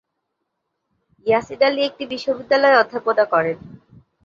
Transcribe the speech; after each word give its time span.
ইয়াসিন 1.25 1.61
আলী 1.67 1.81
একটি 1.89 2.03
বিশ্ববিদ্যালয়ে 2.13 2.79
অধ্যাপনা 2.81 3.23
করেন। 3.33 3.57